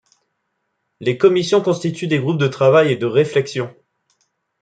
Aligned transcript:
Les 0.99 1.19
commissions 1.19 1.61
constituent 1.61 2.07
des 2.07 2.17
groupes 2.17 2.39
de 2.39 2.47
travail 2.47 2.91
et 2.91 2.95
de 2.95 3.05
réflexion. 3.05 3.71